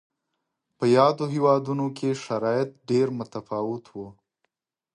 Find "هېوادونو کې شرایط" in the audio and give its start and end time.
1.33-2.69